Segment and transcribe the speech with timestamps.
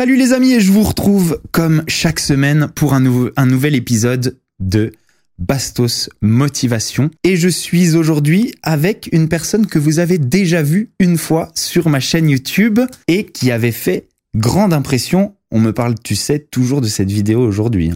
[0.00, 4.92] Salut les amis et je vous retrouve comme chaque semaine pour un, nouvel épisode de
[5.38, 7.10] Bastos Motivation.
[7.22, 11.90] Et je suis aujourd'hui avec une personne que vous avez déjà vue une fois sur
[11.90, 15.34] ma chaîne YouTube et qui avait fait grande impression.
[15.50, 17.92] On me parle, tu sais, toujours de cette vidéo aujourd'hui.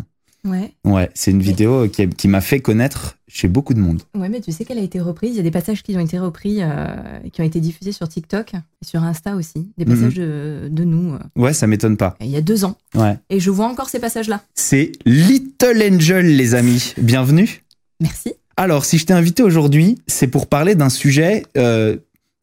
[0.46, 0.72] Ouais.
[0.84, 4.02] Ouais, c'est une vidéo qui, qui m'a fait connaître chez beaucoup de monde.
[4.16, 5.30] ouais, mais tu sais qu'elle a été reprise.
[5.32, 6.86] Il y a des passages qui ont été repris, euh,
[7.32, 9.70] qui ont été diffusés sur TikTok et sur Insta aussi.
[9.78, 12.16] Des passages de, de nous, euh, Ouais, ça m'étonne pas.
[12.20, 12.76] il y a deux ans.
[12.94, 13.16] Ouais.
[13.30, 14.42] Et je vois encore ces passages-là.
[14.54, 16.92] C'est Little Angel, les amis.
[16.98, 17.62] Bienvenue.
[18.00, 18.34] Merci.
[18.56, 21.42] Alors, si je t'ai invité aujourd'hui, c'est pour parler d'un sujet.
[21.56, 21.96] euh,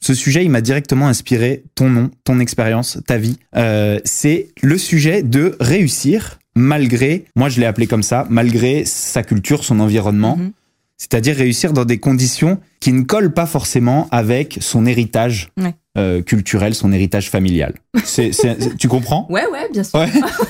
[0.04, 3.38] ce sujet, il m'a directement inspiré ton nom, ton expérience, ta vie.
[4.04, 9.64] C'est le sujet de réussir malgré, moi je l'ai appelé comme ça, malgré sa culture,
[9.64, 10.38] son environnement.
[10.38, 10.52] Mhm.
[10.98, 15.74] C'est-à-dire réussir dans des conditions qui ne collent pas forcément avec son héritage Ouais.
[15.98, 17.74] euh, culturel, son héritage familial.
[18.78, 19.26] Tu comprends?
[19.32, 20.00] Ouais, ouais, bien sûr.
[20.00, 20.08] Ouais.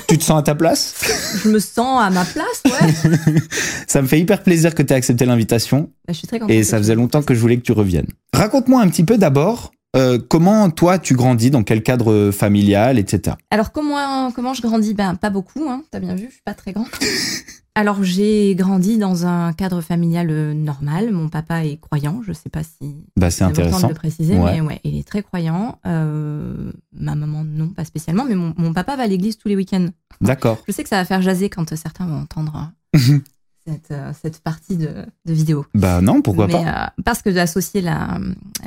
[0.08, 1.40] tu te sens à ta place?
[1.42, 3.10] Je me sens à ma place, ouais.
[3.86, 5.88] Ça me fait hyper plaisir que tu aies accepté l'invitation.
[6.06, 6.54] Bah, je suis très contente.
[6.54, 8.08] Et ça faisait longtemps que je voulais que tu reviennes.
[8.34, 13.36] Raconte-moi un petit peu d'abord euh, comment toi tu grandis, dans quel cadre familial, etc.
[13.50, 14.94] Alors, comment, comment je grandis?
[14.94, 15.82] Ben, pas beaucoup, hein.
[15.90, 16.86] T'as bien vu, je suis pas très grande.
[17.74, 21.10] Alors, j'ai grandi dans un cadre familial euh, normal.
[21.10, 22.20] Mon papa est croyant.
[22.22, 23.86] Je sais pas si Bah c'est intéressant.
[23.88, 24.52] de le préciser, Ouais.
[24.56, 25.78] mais ouais, il est très croyant.
[25.86, 29.56] Euh, ma maman, non, pas spécialement, mais mon, mon papa va à l'église tous les
[29.56, 29.88] week-ends.
[30.20, 30.58] D'accord.
[30.68, 32.98] Je sais que ça va faire jaser quand certains vont entendre euh,
[33.66, 35.66] cette, euh, cette partie de, de vidéo.
[35.74, 38.18] Bah non, pourquoi mais, pas euh, Parce que d'associer la,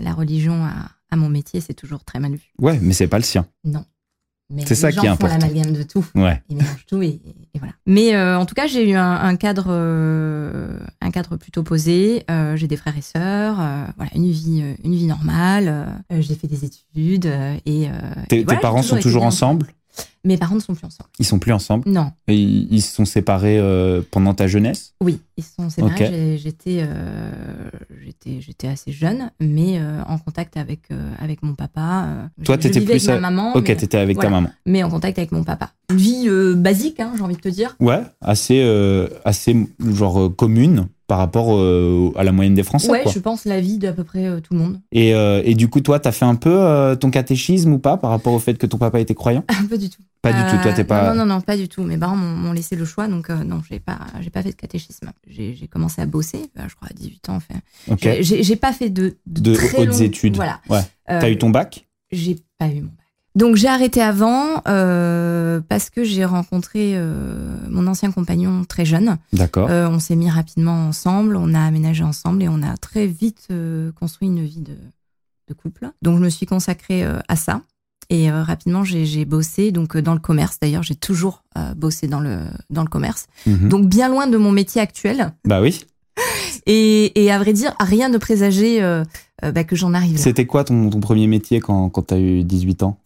[0.02, 2.52] la religion à, à mon métier, c'est toujours très mal vu.
[2.60, 3.46] Ouais, mais c'est pas le sien.
[3.64, 3.86] Non.
[4.66, 5.38] C'est ça gens qui est font important.
[5.40, 6.06] l'amalgame de tout.
[6.14, 6.42] Ouais.
[6.50, 7.20] Ils mélangent tout et,
[7.54, 7.74] et voilà.
[7.88, 12.24] Mais euh, en tout cas, j'ai eu un, un cadre, euh, un cadre plutôt posé.
[12.30, 13.56] Euh, j'ai des frères et sœurs.
[13.98, 16.04] voilà, une vie, une vie normale.
[16.12, 17.26] j'ai fait des études
[17.66, 17.90] et.
[18.30, 19.68] Tes, parents sont toujours ensemble
[20.24, 21.10] Mes parents ne sont plus ensemble.
[21.20, 22.12] Ils sont plus ensemble Non.
[22.28, 24.94] Et ils, se sont séparés euh, pendant ta jeunesse?
[25.02, 26.38] Oui, ils se sont séparés.
[26.38, 27.70] J'étais, euh,
[28.04, 30.90] j'étais, j'étais assez jeune, mais euh, en contact avec
[31.20, 32.30] avec mon papa.
[32.44, 33.54] Toi, t'étais plus avec à- ma maman.
[33.56, 34.50] Ok, mais, t'étais avec ta maman.
[34.66, 35.72] mais en contact avec mon papa.
[35.92, 37.76] Une vie basique, hein, j'ai envie de te dire.
[37.80, 38.62] Ouais, assez,
[39.24, 42.90] assez genre commune par rapport euh, à la moyenne des Français.
[42.90, 43.12] ouais, quoi.
[43.12, 44.80] je pense la vie d'à peu près euh, tout le monde.
[44.92, 48.10] Et, euh, et du coup, toi, t'as fait un peu ton catéchisme ou pas par
[48.10, 49.44] rapport au fait que ton papa était croyant?
[49.70, 50.02] Pas du tout.
[50.22, 51.14] Pas du tout, toi, t'es pas.
[51.14, 51.84] Non, non, non, pas du tout.
[51.84, 55.12] Mes parents m'ont laissé le choix, donc non, j'ai pas, j'ai pas fait de catéchisme.
[55.30, 57.38] J'ai commencé à bosser, bah, je crois à 18 ans.
[57.92, 58.10] Ok.
[58.22, 60.36] J'ai- pas fait de, de, De très hautes longues- études.
[60.36, 60.62] Voilà.
[60.68, 60.82] Ouais.
[61.08, 61.86] T'as eu ton bac?
[62.12, 63.05] J'ai pas eu mon bac.
[63.36, 69.18] Donc j'ai arrêté avant euh, parce que j'ai rencontré euh, mon ancien compagnon très jeune.
[69.34, 69.70] D'accord.
[69.70, 73.48] Euh, on s'est mis rapidement ensemble, on a aménagé ensemble et on a très vite
[73.52, 74.78] euh, construit une vie de,
[75.50, 75.90] de couple.
[76.02, 77.62] Donc je me suis consacrée euh, à ça.
[78.10, 80.60] Et euh, rapidement, j'ai j'ai bossé donc dans le commerce.
[80.62, 82.38] D'ailleurs, j'ai toujours euh, bossé dans le
[82.70, 83.26] dans le commerce.
[83.48, 83.68] Mhm.
[83.68, 85.34] Donc bien loin de mon métier actuel.
[85.44, 85.84] Bah oui.
[86.66, 89.04] Et, et à vrai dire, rien ne présageait euh,
[89.44, 90.18] euh, bah, que j'en arrive.
[90.18, 92.98] C'était quoi ton, ton premier métier quand, quand t'as eu 18 ans?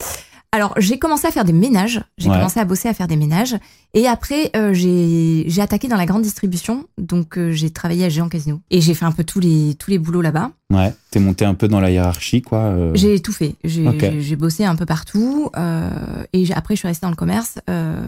[0.52, 2.02] Alors, j'ai commencé à faire des ménages.
[2.18, 2.36] J'ai Ouais.
[2.36, 3.56] commencé à bosser à faire des ménages.
[3.94, 6.86] Et après, euh, j'ai j'ai attaqué dans la grande distribution.
[6.98, 8.60] Donc, euh, j'ai travaillé à Géant Casino.
[8.72, 10.50] Et j'ai fait un peu tous les, tous les boulots là-bas.
[10.74, 10.92] Ouais.
[11.12, 12.62] T'es monté un peu dans la hiérarchie, quoi.
[12.62, 12.92] euh.
[12.96, 13.54] J'ai tout fait.
[13.64, 14.00] J'ai Ok.
[14.00, 15.52] j'ai- j'ai bossé un peu partout.
[15.56, 15.92] euh,
[16.34, 17.60] et après, je suis restée dans le commerce.
[17.70, 18.02] euh,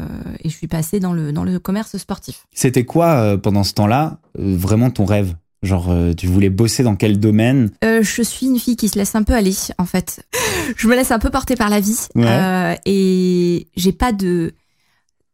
[0.44, 2.48] et je suis passée dans le, dans le commerce sportif.
[2.56, 5.36] C'était quoi euh, pendant ce temps-là vraiment ton rêve?
[5.64, 7.70] Genre, euh, tu voulais bosser dans quel domaine?
[7.84, 10.26] Euh, je suis une fille qui se laisse un peu aller, en fait.
[10.78, 12.08] Je me laisse un peu porter par la vie.
[12.16, 12.26] Ouais.
[12.28, 14.54] euh, et j'ai pas de...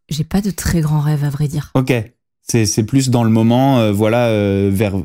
[0.09, 1.71] J'ai pas de très grands rêves, à vrai dire.
[1.75, 1.93] Ok.
[2.49, 4.29] C'est plus dans le moment, euh, voilà,
[4.69, 4.95] vers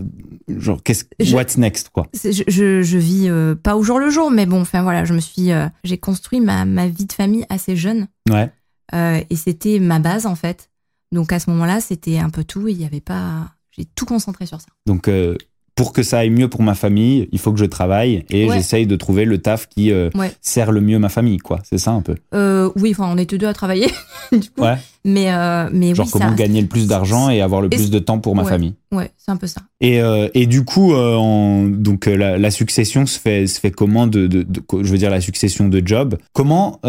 [0.48, 2.06] genre qu'est-ce what's next quoi?
[2.14, 3.28] Je, je, je vis
[3.64, 5.50] pas au jour le jour, mais bon, enfin voilà, je me suis,
[5.82, 8.48] j'ai construit ma, ma vie de famille assez jeune, Ouais.
[8.92, 10.70] et c'était ma base en fait.
[11.10, 14.04] Donc à ce moment-là, c'était un peu tout, et il y avait pas, j'ai tout
[14.06, 14.66] concentré sur ça.
[14.86, 15.36] Donc euh,
[15.74, 18.56] pour que ça aille mieux pour ma famille, il faut que je travaille et Ouais.
[18.56, 20.30] j'essaye de trouver le taf qui euh, Ouais.
[20.42, 21.60] sert le mieux ma famille quoi.
[21.64, 22.14] C'est ça un peu.
[22.34, 23.86] Euh, oui, enfin, on était deux à travailler,
[24.32, 24.60] du coup.
[24.62, 24.76] Ouais.
[25.06, 27.76] Mais, euh, mais Genre oui, comment ça, gagner le plus d'argent et avoir le Et
[27.76, 28.74] plus de temps pour ma famille.
[28.92, 29.62] ouais, c'est un peu ça.
[29.80, 30.00] Et,
[30.34, 34.42] et du coup, en- donc la, la succession se fait, se fait comment de, de,
[34.42, 36.16] de- je veux dire la succession de job?
[36.34, 36.80] Comment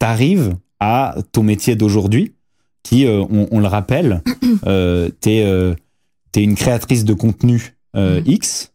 [0.00, 2.34] t'arrives à ton métier d'aujourd'hui,
[2.82, 4.22] qui, on, on le rappelle,
[5.20, 5.74] t'es
[6.34, 8.26] euh, t'es une créatrice de contenu euh, Mhm.
[8.32, 8.72] X,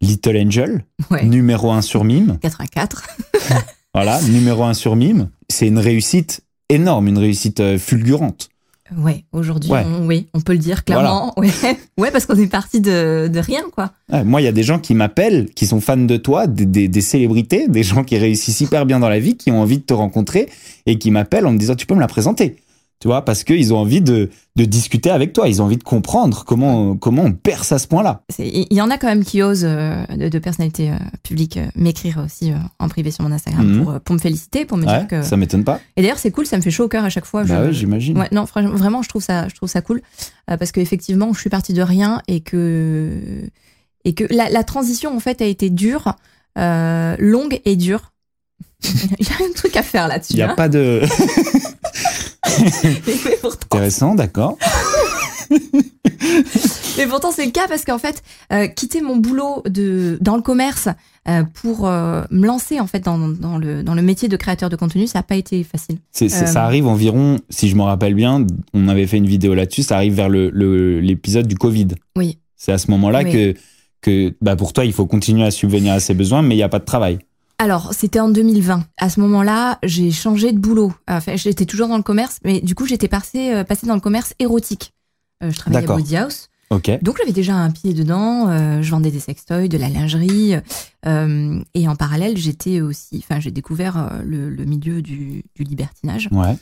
[0.00, 1.24] Little Angel, ouais.
[1.24, 2.38] numéro un sur Mime.
[2.40, 3.06] 84.
[3.94, 5.28] Voilà, numéro un sur Mime.
[5.50, 6.40] C'est une réussite
[6.70, 8.48] énorme, une réussite euh, fulgurante.
[8.96, 9.84] Ouais, aujourd'hui, Ouais.
[9.86, 11.34] on, oui, on peut le dire clairement.
[11.38, 11.50] Ouais,
[11.98, 13.92] ouais, parce qu'on est parti de, de rien, quoi.
[14.10, 16.64] Ouais, moi, il y a des gens qui m'appellent, qui sont fans de toi, des,
[16.64, 19.78] des- des célébrités, des gens qui réussissent hyper bien dans la vie, qui ont envie
[19.78, 20.48] de te rencontrer
[20.86, 22.56] et qui m'appellent en me disant tu peux me la présenter?
[23.02, 25.82] Tu vois, parce qu'ils ont envie de, de discuter avec toi, ils ont envie de
[25.82, 28.22] comprendre comment, comment on perce à ce point-là.
[28.38, 30.94] Il y en a quand même qui osent, euh, de, de personnalités euh,
[31.24, 33.82] publiques, euh, m'écrire aussi en privé sur mon Instagram Mhm.
[33.84, 35.22] pour, pour me féliciter, pour me Ouais, dire que.
[35.22, 35.80] Ça m'étonne pas.
[35.96, 37.42] Et d'ailleurs, c'est cool, ça me fait chaud au cœur à chaque fois.
[37.42, 38.16] Bah ouais, j'imagine.
[38.16, 40.00] Ouais, non, vraiment, je trouve ça, je trouve ça cool
[40.46, 43.18] parce qu'effectivement, je suis partie de rien et que
[44.04, 46.14] et que la, la transition en fait a été dure,
[46.56, 48.12] longue et dure.
[49.18, 50.34] Il y a un truc à faire Il là-dessus.
[50.34, 50.54] n'y a hein.
[50.54, 51.02] pas de.
[52.44, 54.58] Intéressant, d'accord.
[56.98, 58.22] mais pourtant, c'est le cas parce qu'en fait,
[58.52, 60.88] euh, quitter mon boulot de dans le commerce
[61.28, 64.70] euh, pour euh, me lancer en fait dans, dans le dans le métier de créateur
[64.70, 65.98] de contenu, ça n'a pas été facile.
[66.10, 66.28] C'est.
[66.28, 69.96] Ça arrive environ, si je me rappelle bien, on avait fait une vidéo là-dessus, ça
[69.96, 71.88] arrive vers le, le- l'épisode du Covid.
[72.16, 72.38] Oui.
[72.56, 73.32] C'est à ce moment-là Oui.
[73.32, 73.54] que,
[74.00, 76.62] que bah pour toi, il faut continuer à subvenir à ses besoins, mais il n'y
[76.64, 77.18] a pas de travail.
[77.62, 78.84] Alors, c'était en 2020.
[78.98, 80.92] À ce moment-là, j'ai changé de boulot.
[81.08, 84.00] Enfin, j'étais toujours dans le commerce, mais du coup, j'étais passée, euh, passée dans le
[84.00, 84.92] commerce érotique.
[85.44, 85.94] Euh, je travaillais à.
[85.94, 86.48] Body House.
[86.70, 86.90] Ok.
[87.02, 88.48] Donc, j'avais déjà un pied dedans.
[88.48, 90.56] euh, je vendais des sextoys, de la lingerie.
[91.06, 93.18] euh, et en parallèle, j'étais aussi...
[93.24, 96.28] Enfin, j'ai découvert le, le milieu du, du libertinage.
[96.32, 96.56] Ouais.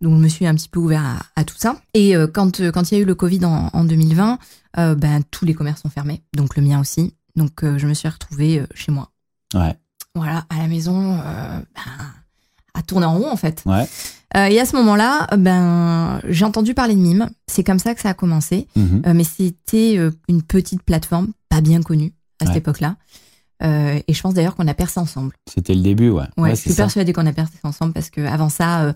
[0.00, 1.76] Donc, je me suis un petit peu ouvert à, à tout ça.
[1.92, 4.38] Et euh, quand quand il y a eu le Covid en, en 2020,
[4.78, 6.22] euh, ben, tous les commerces sont fermés.
[6.34, 7.12] Donc, le mien aussi.
[7.36, 9.10] Donc, je me suis retrouvée chez moi
[9.54, 9.74] Ouais.
[10.14, 11.82] Voilà, à la maison, euh, ben,
[12.74, 13.62] à tourner en rond en fait.
[13.66, 13.86] Ouais.
[14.36, 17.30] Euh, et à ce moment-là, ben, j'ai entendu parler de Mime.
[17.46, 18.66] C'est comme ça que ça a commencé.
[18.76, 19.02] Mhm.
[19.06, 22.96] Euh, mais c'était euh, une petite plateforme, pas bien connue à cette époque-là.
[23.62, 25.32] Et je pense d'ailleurs qu'on a percé ensemble.
[25.48, 26.24] C'était le début, ouais.
[26.36, 26.82] Ouais, je suis ça.
[26.82, 28.94] persuadée qu'on a percé ensemble parce que avant ça,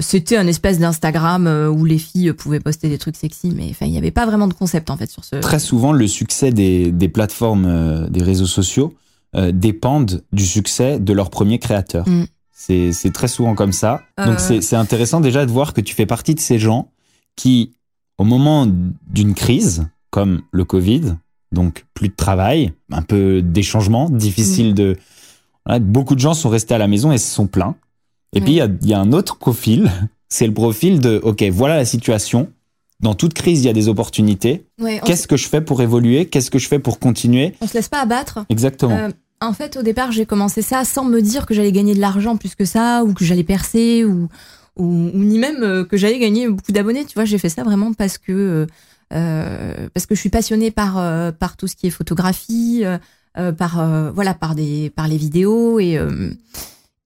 [0.00, 3.98] c'était un espèce d'Instagram où les filles pouvaient poster des trucs sexy, mais il n'y
[3.98, 5.36] avait pas vraiment de concept en fait sur ce.
[5.36, 8.96] Très souvent, le succès des, des plateformes, des réseaux sociaux,
[9.36, 12.08] euh, dépendent du succès de leur premier créateur.
[12.08, 12.24] Mm.
[12.52, 14.00] C'est, très souvent comme ça.
[14.16, 14.38] Donc Euh.
[14.38, 16.88] c'est, c'est intéressant déjà de voir que tu fais partie de ces gens
[17.36, 17.72] qui,
[18.16, 18.66] au moment
[19.06, 21.16] d'une crise, comme le Covid,
[21.52, 24.74] donc plus de travail, un peu des changements, difficile Mm.
[24.74, 24.96] de...
[25.66, 27.76] voilà, beaucoup de gens sont restés à la maison et se sont plaints.
[28.34, 29.90] Et puis il y a, il y a un autre profil,
[30.28, 32.48] c'est le profil de, OK, voilà la situation.
[33.00, 34.64] Dans toute crise, il y a des opportunités.
[34.80, 36.26] Ouais, Qu'est-ce que je fais pour évoluer?
[36.26, 37.52] Qu'est-ce que je fais pour continuer?
[37.60, 38.46] On se laisse pas abattre.
[38.48, 38.96] Exactement.
[38.96, 39.10] Euh,
[39.40, 42.36] en fait, au départ, j'ai commencé ça sans me dire que j'allais gagner de l'argent
[42.36, 44.28] plus que ça, ou que j'allais percer, ou,
[44.76, 47.04] ou, ou ni même euh, que j'allais gagner beaucoup d'abonnés.
[47.04, 48.66] Tu vois, j'ai fait ça vraiment parce que euh,
[49.12, 52.82] euh, parce que je suis passionnée par euh, par tout ce qui est photographie,
[53.36, 56.30] euh, par euh, voilà, par des par les vidéos et euh,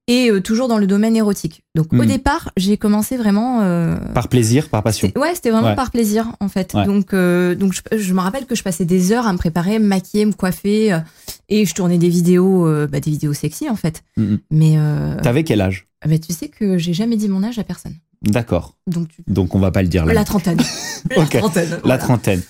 [0.06, 1.64] et euh, toujours dans le domaine érotique.
[1.74, 2.06] Donc au Mhm.
[2.06, 5.10] départ, j'ai commencé vraiment euh, par plaisir, par passion.
[5.16, 5.74] Ouais, c'était vraiment Ouais.
[5.74, 6.72] par plaisir en fait.
[6.72, 6.86] Ouais.
[6.86, 9.78] Donc, euh, donc je, je me rappelle que je passais des heures à me préparer,
[9.78, 11.00] me maquiller, me coiffer, euh,
[11.48, 14.02] et je tournais des vidéos, euh, bah, des vidéos sexy en fait.
[14.16, 14.38] Mhm.
[14.50, 15.86] Mais euh, T'avais quel âge?
[16.06, 17.94] Bah, tu sais que j'ai jamais dit mon âge à personne.
[18.22, 18.76] D'accord.
[18.86, 19.22] Donc tu...
[19.26, 20.12] Donc on va pas le dire là.
[20.12, 20.58] la trentaine.
[21.16, 21.78] La trentaine.
[21.84, 22.42] La trentaine.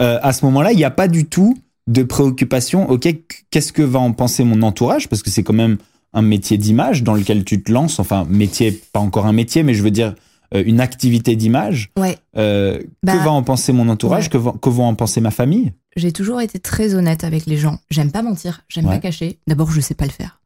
[0.00, 1.58] Euh, à ce moment-là, il n'y a pas du tout
[1.88, 2.88] de préoccupation.
[2.88, 3.08] Ok,
[3.50, 5.08] qu'est-ce que va en penser mon entourage?
[5.08, 5.78] Parce que c'est quand même
[6.12, 7.98] un métier d'image dans lequel tu te lances.
[7.98, 10.14] Enfin, métier, pas encore un métier, mais je veux dire
[10.54, 11.90] une activité d'image.
[11.98, 12.18] Ouais.
[12.36, 14.30] Euh, Bah, que va en penser mon entourage ouais.
[14.30, 15.72] que, va- que vont en penser ma famille?
[15.96, 17.78] J'ai toujours été très honnête avec les gens.
[17.90, 18.92] J'aime pas mentir, j'aime Ouais.
[18.96, 19.38] pas cacher.
[19.46, 20.40] D'abord, je sais pas le faire.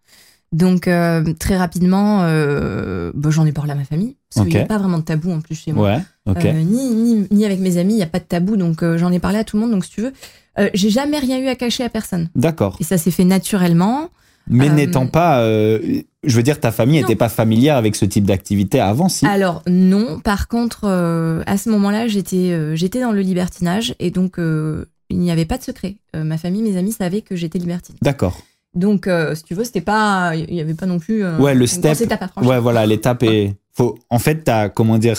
[0.53, 4.63] Donc euh, très rapidement, euh, bah, j'en ai parlé à ma famille parce qu'il n'y
[4.63, 5.89] a pas vraiment de tabou en plus chez moi.
[5.97, 5.99] Ouais.
[6.27, 6.45] Ok.
[6.45, 8.99] Euh, ni, ni, ni avec mes amis, il n'y a pas de tabou, donc euh,
[8.99, 9.71] j'en ai parlé à tout le monde.
[9.71, 10.13] Donc si tu veux,
[10.59, 12.31] euh, j'ai jamais rien eu à cacher à personne.
[12.35, 12.77] D'accord.
[12.81, 14.09] Et ça s'est fait naturellement.
[14.49, 18.05] Mais Euh, n'étant pas, euh, je veux dire, ta famille n'était pas familière avec ce
[18.05, 23.01] type d'activité avant, si Alors non, par contre, euh, à ce moment-là, j'étais euh, j'étais
[23.01, 25.97] dans le libertinage et donc euh, il n'y avait pas de secret.
[26.15, 27.97] Ma famille, mes amis savaient que j'étais libertine.
[28.03, 28.43] D'accord.
[28.75, 31.27] Donc si tu veux, c'était pas, il n'y avait pas non plus.
[31.39, 32.01] Ouais, le step.
[32.01, 32.43] étape à.
[32.43, 33.57] Ouais, voilà, l'étape est.
[33.73, 35.17] Faut, en fait, t'as, comment dire,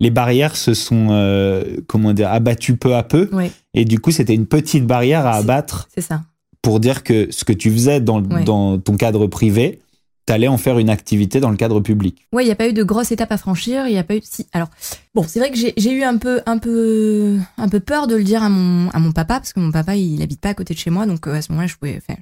[0.00, 1.08] les barrières se sont,
[1.86, 3.28] comment dire, abattues peu à peu.
[3.32, 6.22] Ouais, Et du coup, c'était une petite barrière à abattre c'est ça.
[6.62, 8.44] pour dire que ce que tu faisais dans, Ouais.
[8.44, 9.80] dans ton cadre privé,
[10.26, 12.26] t'allais en faire une activité dans le cadre public.
[12.32, 13.86] Ouais, il n'y a pas eu de grosse étape à franchir.
[13.86, 14.20] Il y a pas eu.
[14.22, 14.68] Si, alors,
[15.14, 18.24] bon, c'est vrai que j'ai eu un peu, un peu, un peu peur de le
[18.24, 20.74] dire à mon, à mon papa parce que mon papa, il habite pas à côté
[20.74, 22.18] de chez moi, donc euh, à ce moment-là, je pouvais, enfin,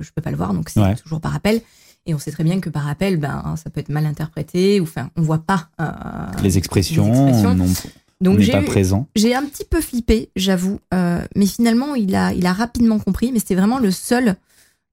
[0.00, 0.96] je, je peux pas le voir, donc c'est Ouais.
[0.96, 1.60] toujours par appel.
[2.06, 4.84] Et on sait très bien que par appel, ben, ça peut être mal interprété ou
[4.84, 5.68] enfin, on voit pas.
[5.80, 5.92] euh,
[6.42, 7.54] Les expressions, les expressions.
[7.54, 7.66] non,
[8.20, 12.98] donc j'ai un petit peu flippé, j'avoue, euh, mais finalement, il a, il a rapidement
[12.98, 13.30] compris.
[13.32, 14.36] Mais c'était vraiment le seul,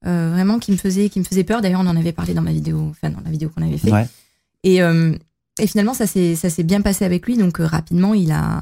[0.05, 1.61] euh, vraiment qui me faisait, qui me faisait peur.
[1.61, 3.91] D'ailleurs, on en avait parlé dans ma vidéo, enfin dans la vidéo qu'on avait fait.
[3.91, 4.07] Ouais.
[4.63, 5.13] Et, euh,
[5.61, 8.61] Et finalement, ça s'est ça s'est bien passé avec lui, donc euh, rapidement, il a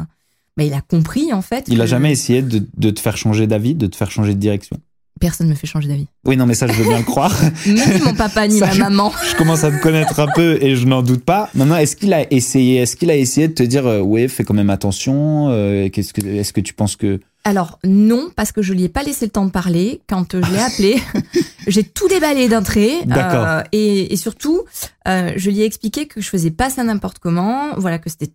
[0.57, 1.65] bah, il a compris en fait.
[1.67, 4.33] Il a que jamais essayé de, de te faire changer d'avis, de te faire changer
[4.33, 4.77] de direction.
[5.19, 6.05] Personne me fait changer d'avis.
[6.25, 7.35] Oui, non, mais ça, je veux bien le croire.
[7.65, 9.11] Ni mon papa ni Ça, ma maman.
[9.31, 11.49] Je commence à te connaître un peu et je n'en doute pas.
[11.55, 14.53] Maintenant, est-ce qu'il a essayé, est-ce qu'il a essayé de te dire, ouais, fais quand
[14.53, 15.49] même attention.
[15.49, 18.89] euh, qu'est-ce que, est-ce que tu penses que Alors non, parce que je lui ai
[18.89, 20.01] pas laissé le temps de parler.
[20.09, 21.01] Quand euh, je l'ai appelé,
[21.67, 23.05] j'ai tout déballé d'un trait.
[23.45, 24.63] Euh, et, et surtout,
[25.07, 27.73] euh, je lui ai expliqué que je faisais pas ça n'importe comment.
[27.77, 28.31] Voilà que c'était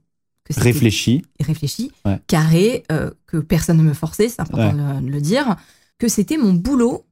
[1.41, 2.19] réfléchi, Ouais.
[2.27, 5.57] carré, euh, que personne ne me forçait, c'est important de, le- de le dire,
[5.99, 7.05] que c'était mon boulot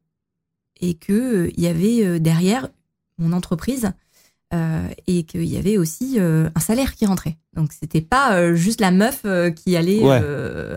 [0.80, 2.69] et que euh, il y avait derrière
[3.19, 3.92] mon entreprise
[4.52, 7.37] euh, et qu'il y avait aussi euh, un salaire qui rentrait.
[7.54, 10.21] Donc c'était pas euh, juste la meuf qui allait Ouais.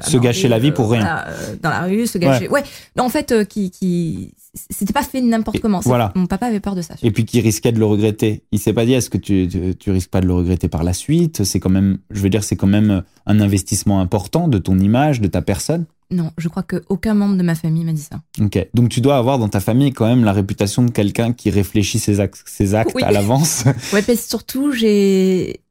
[0.02, 1.02] Se gâcher la vie pour rien.
[1.02, 1.28] voilà,
[1.62, 2.48] dans la rue, se gâcher.
[2.50, 2.64] Ouais.
[2.96, 4.34] Non, en fait, qui, qui
[4.70, 5.80] c'était pas fait n'importe comment.
[5.80, 6.12] Voilà.
[6.16, 6.94] Mon papa avait peur de ça.
[7.02, 8.44] et puis qui risquait de le regretter.
[8.52, 10.84] Il s'est pas dit, est-ce que tu, tu, tu risques pas de le regretter par
[10.84, 11.44] la suite?
[11.44, 15.22] C'est quand même, je veux dire, c'est quand même un investissement important de ton image,
[15.22, 15.86] de ta personne.
[16.14, 18.22] Non, je crois que aucun membre de ma famille m'a dit ça.
[18.40, 18.68] Ok.
[18.74, 21.98] Donc tu dois avoir dans ta famille quand même la réputation de quelqu'un qui réfléchit
[22.00, 23.04] ses actes, ses actes Oui.
[23.04, 23.64] à l'avance.
[23.94, 25.62] Ouais, mais surtout, j'ai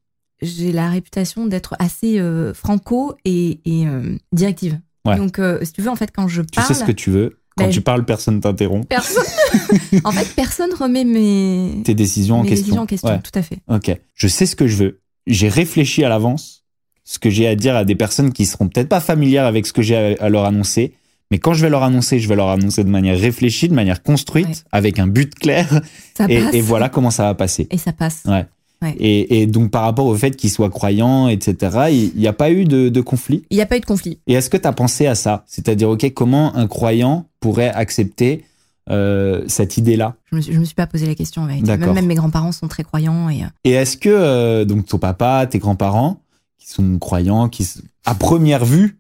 [0.43, 4.81] j'ai la réputation d'être assez euh, franco et, et euh, directive.
[5.05, 5.17] Ouais.
[5.17, 7.11] Donc, euh, si tu veux, en fait, quand je tu parle, sais ce que tu
[7.11, 7.39] veux.
[7.57, 8.89] Quand Ben, tu parles, personne t'interrompt.
[8.89, 9.23] personne,
[10.05, 12.57] en fait, personne remet mes, Tes décisions en question.
[12.65, 13.09] décisions en question.
[13.11, 13.21] Ouais.
[13.21, 13.59] Tout à fait.
[13.69, 13.97] Ok.
[14.15, 15.01] Je sais ce que je veux.
[15.29, 16.62] J'ai réfléchi à l'avance
[17.04, 19.73] ce que j'ai à dire à des personnes qui seront peut-être pas familières avec ce
[19.73, 20.92] que j'ai à, leur annoncer.
[21.30, 24.02] Mais quand je vais leur annoncer, je vais leur annoncer de manière réfléchie, de manière
[24.02, 24.54] construite, Ouais.
[24.71, 25.80] avec un but clair.
[26.16, 26.54] Ça Et, passe.
[26.54, 27.66] et voilà comment ça va passer.
[27.71, 28.23] Et ça passe.
[28.26, 28.44] Ouais.
[28.82, 28.94] Ouais.
[28.99, 32.50] Et, et donc par rapport au fait qu'ils soient croyants, etc., il n'y a pas
[32.50, 33.44] eu de, de conflit?
[33.50, 34.18] Il n'y a pas eu de conflit.
[34.26, 35.44] Et est-ce que tu as pensé à ça?
[35.47, 38.44] C'est-à-dire, ok, comment un croyant pourrait accepter
[38.90, 40.16] euh, cette idée-là?
[40.32, 41.42] Je me, suis, je me suis pas posé la question.
[41.42, 41.66] en vérité.
[41.66, 41.87] D'accord.
[41.88, 43.28] Même, même mes grands-parents sont très croyants.
[43.30, 46.21] Et, euh, Et est-ce que euh, donc ton papa, tes grands-parents,
[46.62, 47.69] qui sont croyants, qui
[48.04, 48.99] à première vue,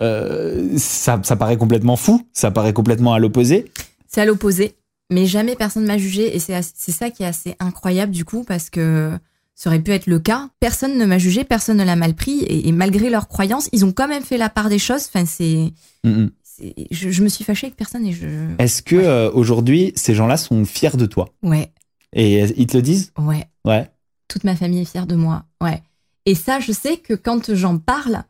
[0.00, 3.70] euh, ça, ça paraît complètement fou, ça paraît complètement à l'opposé.
[4.06, 4.74] c'est à l'opposé.
[5.12, 6.36] Mais jamais personne m'a jugé.
[6.36, 9.18] Et c'est ça qui est assez incroyable, du coup, parce que
[9.56, 10.48] ça aurait pu être le cas.
[10.60, 12.40] Personne ne m'a jugé, personne ne l'a mal pris.
[12.42, 15.06] Et, et malgré leurs croyances, ils ont quand même fait la part des choses.
[15.12, 15.72] Enfin, c'est.
[16.04, 16.30] Mhm.
[16.44, 18.26] c'est- Je, je me suis fâchée avec personne et je.
[18.58, 19.06] Est-ce que Ouais.
[19.06, 21.30] euh, aujourd'hui ces gens-là sont fiers de toi?
[21.42, 21.72] Ouais,
[22.12, 23.12] et euh, ils te le disent?
[23.18, 23.46] Ouais.
[23.64, 23.90] Ouais.
[24.28, 25.42] Toute ma famille est fière de moi.
[25.60, 25.82] Ouais.
[26.26, 28.22] Et ça, je sais que quand j'en parle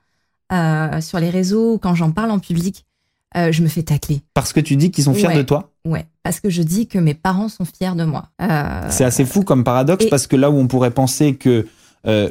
[0.52, 2.84] euh, sur les réseaux, quand j'en parle en public,
[3.36, 4.20] euh, je me fais tacler.
[4.34, 5.36] Parce que tu dis qu'ils sont fiers Ouais.
[5.36, 5.70] de toi.
[5.84, 6.06] Ouais.
[6.22, 8.26] Parce que je dis que mes parents sont fiers de moi.
[8.42, 11.66] Euh, C'est assez fou comme paradoxe et- parce que là où on pourrait penser que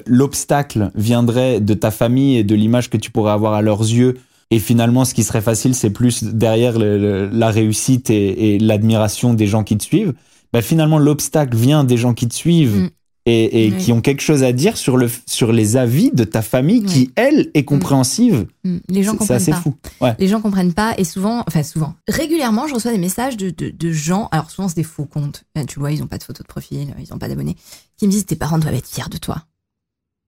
[0.08, 4.18] l'obstacle viendrait de ta famille et de l'image que tu pourrais avoir à leurs yeux,
[4.51, 8.60] et finalement ce qui serait facile, c'est plus derrière le- le- la réussite et, et
[8.60, 10.13] l'admiration des gens qui te suivent.
[10.51, 12.89] Bah, finalement, l'obstacle vient des gens qui te suivent Mm.
[13.26, 13.78] Et, et Oui.
[13.78, 17.12] qui ont quelque chose à dire sur, le, sur les avis de ta famille qui,
[17.16, 18.48] elle, est compréhensive.
[18.64, 19.58] mm, les gens comprennent assez pas.
[19.58, 19.76] fou.
[20.02, 20.16] Ouais.
[20.20, 23.70] Les gens comprennent pas et souvent, enfin souvent, régulièrement, je reçois des messages de, de,
[23.70, 26.24] de gens, alors souvent c'est des faux comptes, Ben, tu vois, ils ont pas de
[26.24, 27.56] photo de profil, ils ont pas d'abonnés,
[27.98, 29.44] qui me disent tes parents doivent être fiers de toi.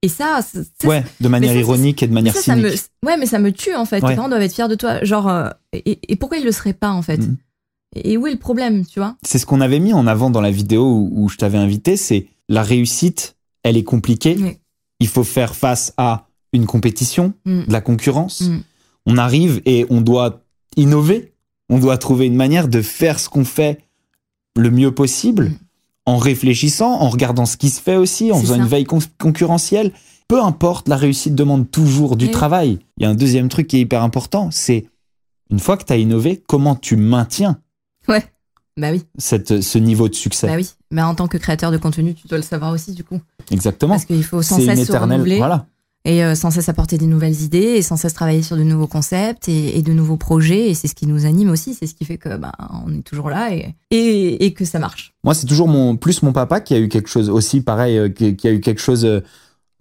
[0.04, 2.70] Et ça, c'est- ça, Ouais, de manière ça, ironique et de manière ça, ça me,
[2.70, 2.84] cynique.
[3.06, 4.02] ouais, mais ça me tue en fait.
[4.04, 4.10] Ouais.
[4.10, 5.04] Tes parents doivent être fiers de toi.
[5.04, 7.18] Genre, euh, et, et pourquoi ils le seraient pas en fait?
[7.18, 7.38] Mhm.
[7.96, 9.16] Et où est le problème, tu vois?
[9.24, 11.98] C'est ce qu'on avait mis en avant dans la vidéo où, où je t'avais invité,
[11.98, 14.36] c'est la réussite, elle est compliquée.
[14.40, 14.58] Oui.
[15.00, 17.66] Il faut faire face à une compétition, Mm.
[17.66, 18.42] de la concurrence.
[18.42, 18.58] Mm.
[19.08, 20.44] On arrive et on doit
[20.78, 21.34] innover.
[21.70, 23.80] On doit trouver une manière de faire ce qu'on fait
[24.58, 25.58] le mieux possible Mm.
[26.08, 28.62] en réfléchissant, en regardant ce qui se fait aussi, en faisant ça.
[28.62, 29.94] une veille con- concurrentielle.
[30.28, 32.32] Peu importe, la réussite demande toujours du Oui.
[32.32, 32.80] travail.
[32.98, 34.88] Il y a un deuxième truc qui est hyper important, c'est
[35.50, 37.60] une fois que tu as innové, comment tu maintiens
[38.08, 38.24] Ouais.
[38.78, 40.48] Bah oui, cette, ce niveau de succès?
[40.48, 40.70] bah oui.
[40.92, 43.20] Mais en tant que créateur de contenu, tu dois le savoir aussi du coup,
[43.50, 43.94] Exactement.
[43.94, 45.12] parce qu'il faut sans C'est une cesse se éternelle.
[45.14, 45.38] renouveler.
[45.38, 45.66] Voilà.
[46.04, 48.88] et euh, sans cesse apporter des nouvelles idées et sans cesse travailler sur de nouveaux
[48.88, 51.94] concepts et, et de nouveaux projets et c'est ce qui nous anime aussi c'est ce
[51.94, 52.52] qui fait que ben
[52.86, 56.24] on est toujours là et, et, et que ça marche Moi, c'est toujours mon, plus
[56.24, 58.82] mon papa qui a eu quelque chose aussi, pareil, euh, qui, qui a eu quelque
[58.82, 59.22] chose euh,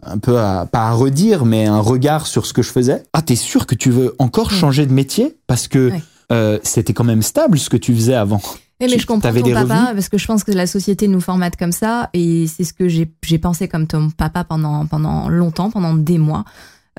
[0.03, 3.03] un peu à, pas à redire, mais un regard sur ce que je faisais.
[3.13, 5.37] Ah, t'es sûr que tu veux encore changer de métier?
[5.47, 6.03] Parce que Ouais.
[6.31, 8.41] euh, c'était quand même stable ce que tu faisais avant.
[8.87, 11.71] Mais je comprends ton papa parce que je pense que la société nous formate comme
[11.71, 15.93] ça et c'est ce que j'ai j'ai pensé comme ton papa pendant pendant longtemps pendant
[15.95, 16.43] des mois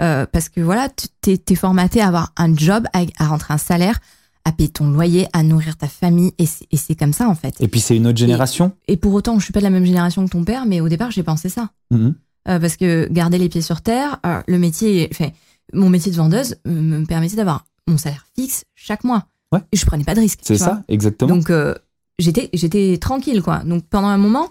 [0.01, 0.89] Euh, parce que voilà
[1.21, 3.99] tu t'es formaté à avoir un job à, à rentrer un salaire
[4.47, 6.47] à payer ton loyer à nourrir ta famille et
[6.77, 8.73] c'est comme ça en fait Et puis, c'est une autre génération.
[8.89, 10.89] et pour autant je suis pas de la même génération que ton père mais au
[10.89, 12.15] départ j'ai pensé ça Mhm.
[12.49, 15.29] Euh, parce que garder les pieds sur terre, euh, le métier, enfin,
[15.75, 19.27] mon métier de vendeuse me permettait d'avoir mon salaire fixe chaque mois.
[19.53, 19.61] Ouais.
[19.73, 20.41] Et je prenais pas de risques.
[20.43, 20.83] C'est ça, vois.
[20.89, 21.35] exactement.
[21.35, 21.75] Donc euh,
[22.19, 23.59] j'étais j'étais tranquille quoi.
[23.65, 24.49] Donc pendant un moment,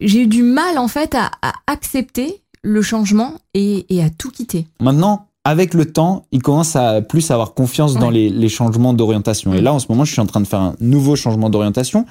[0.00, 4.30] j'ai eu du mal en fait à, à accepter le changement et, et, à tout
[4.30, 4.66] quitter.
[4.80, 8.00] Maintenant, avec le temps, il commence à plus avoir confiance ouais.
[8.00, 9.54] dans les, les, changements d'orientation.
[9.54, 12.04] Et là, en ce moment, je suis en train de faire un nouveau changement d'orientation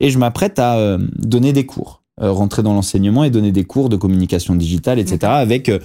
[0.00, 3.64] et je m'apprête à euh, donner des cours, euh, rentrer dans l'enseignement et donner des
[3.64, 5.18] cours de communication digitale, etc.
[5.24, 5.78] Avec euh,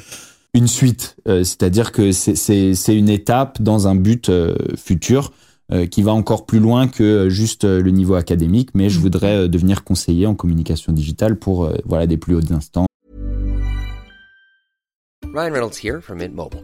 [0.53, 1.17] une suite.
[1.25, 4.31] C'est-à-dire que c'est une étape dans un but
[4.77, 5.33] futur
[5.91, 10.27] qui va encore plus loin que juste le niveau académique, mais je voudrais devenir conseiller
[10.27, 12.87] en communication digitale pour voilà des plus hautes instances.
[15.33, 16.63] Ryan Reynolds here from Mint Mobile.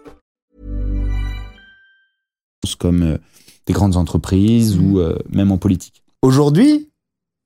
[2.75, 3.17] comme euh,
[3.65, 4.91] des grandes entreprises mmh.
[4.91, 6.03] ou euh, même en politique.
[6.21, 6.89] Aujourd'hui,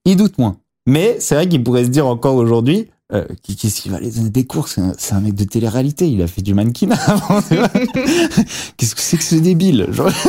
[0.05, 0.58] il doute moins.
[0.88, 4.29] Mais c'est vrai qu'il pourrait se dire encore aujourd'hui, euh, qu'est-ce qu'il va aller donner
[4.29, 4.67] des cours?
[4.67, 7.41] C'est un, un, mec de télé-réalité, il a fait du mannequinat avant.
[8.77, 9.88] qu'est-ce que c'est que ce débile?
[9.91, 10.10] Genre...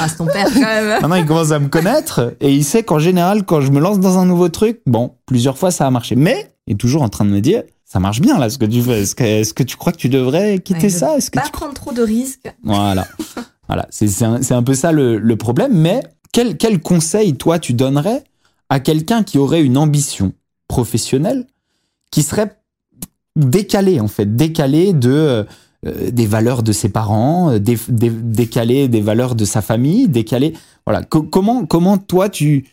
[0.00, 1.00] Ah, c'est ton père quand même.
[1.00, 3.98] Maintenant, il commence à me connaître et il sait qu'en général, quand je me lance
[3.98, 6.14] dans un nouveau truc, bon, plusieurs fois ça a marché.
[6.14, 8.64] Mais il est toujours en train de me dire, ça marche bien là ce que
[8.64, 9.00] tu fais.
[9.00, 11.16] Est-ce que, est que, tu crois que tu devrais quitter ouais, ça?
[11.16, 12.48] Est-ce que pas tu prendre trop de risques.
[12.62, 13.08] Voilà.
[13.68, 15.72] Voilà, c'est un, un, peu ça le, le problème.
[15.74, 18.24] Mais quel, quel, conseil, toi, tu donnerais
[18.68, 20.32] à quelqu'un qui aurait une ambition
[20.68, 21.46] professionnelle
[22.10, 22.56] qui serait
[23.36, 25.46] décalé, en fait, décalé de,
[25.86, 30.08] euh, des valeurs de ses parents, euh, dé, dé, décalé des valeurs de sa famille,
[30.08, 30.54] décalé.
[30.86, 31.04] Voilà.
[31.04, 32.66] Co comment, comment, toi, tu.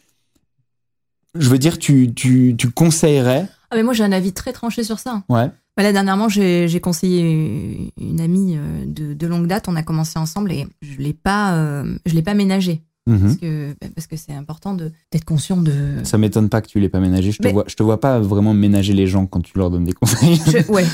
[1.35, 3.47] Je veux dire, tu, tu, tu conseillerais.
[3.69, 5.23] Ah, mais moi, j'ai un avis très tranché sur ça.
[5.29, 5.49] Ouais.
[5.77, 9.67] Bah là, dernièrement, j'ai conseillé une amie euh, de, de, longue date.
[9.67, 12.81] On a commencé ensemble et je l'ai pas, euh, je l'ai pas ménagé.
[13.07, 13.19] Mmh.
[13.19, 15.99] Parce que parce que c'est important d'être conscient de.
[16.03, 17.31] Ça m'étonne pas que tu l'aies pas ménagé.
[17.31, 17.53] Je te Mais...
[17.53, 20.37] vois, je te vois pas vraiment ménager les gens quand tu leur donnes des conseils.
[20.37, 20.85] Je, ouais.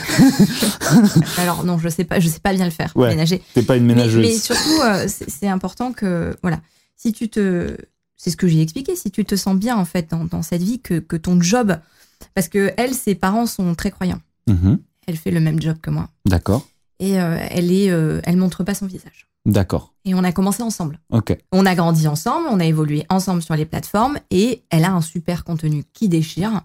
[1.38, 2.92] Alors non, je sais pas, je sais pas bien le faire.
[2.96, 3.42] Ouais, ménager.
[3.54, 4.26] T'es pas une ménageuse.
[4.26, 6.60] Mais, mais surtout, euh, c'est important que voilà,
[6.98, 7.78] si tu te,
[8.18, 10.64] c'est ce que j'ai expliqué, si tu te sens bien en fait dans, dans cette
[10.64, 11.78] vie, que que ton job,
[12.36, 14.20] parce que elle, ses parents sont très croyants.
[14.52, 14.80] Mmh.
[15.08, 16.10] Elle fait le même job que moi.
[16.26, 16.68] D'accord.
[17.00, 19.28] Et euh, elle est, euh, elle montre pas son visage.
[19.46, 19.94] D'accord.
[20.06, 21.00] Et on a commencé ensemble.
[21.12, 21.36] Ok.
[21.52, 25.02] On a grandi ensemble, on a évolué ensemble sur les plateformes et elle a un
[25.02, 26.62] super contenu qui déchire.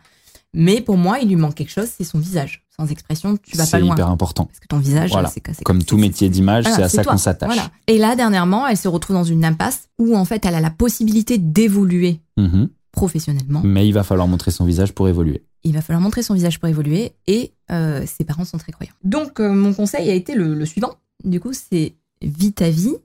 [0.53, 2.66] Mais pour moi, il lui manque quelque chose, c'est son visage.
[2.79, 3.90] Sans expression, tu vas pas loin.
[3.90, 4.44] C'est hyper important.
[4.44, 5.31] Parce que ton visage, voilà.
[5.31, 7.55] c'est Comme tout métier d'image, voilà, c'est à ça qu'on s'attache.
[7.55, 7.70] Voilà.
[7.87, 10.70] Et là, dernièrement, elle se retrouve dans une impasse où en fait, elle a la
[10.70, 12.66] possibilité d'évoluer mmh.
[12.92, 13.62] professionnellement.
[13.64, 16.61] Mais il va falloir montrer son visage pour évoluer il va falloir montrer son visage
[16.61, 18.94] pour évoluer et euh, ses parents sont très croyants.
[19.02, 20.94] Donc euh, mon conseil a été le, le suivant.
[21.24, 22.96] Du coup, c'est vis ta vie